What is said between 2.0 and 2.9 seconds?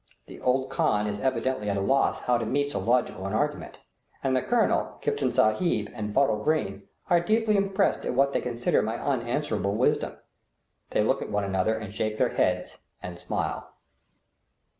how to meet so